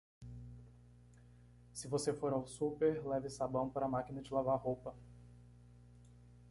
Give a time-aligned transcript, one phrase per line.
[1.73, 4.95] Se você for ao super, leve sabão para a máquina de lavar roupa.